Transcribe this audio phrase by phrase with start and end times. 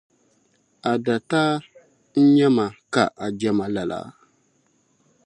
[0.91, 1.53] A dataa
[2.33, 3.99] nye ma k' a je ma lala?